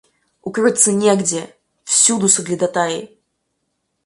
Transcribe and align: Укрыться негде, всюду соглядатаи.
Укрыться 0.47 0.91
негде, 1.01 1.41
всюду 1.91 2.27
соглядатаи. 2.37 2.99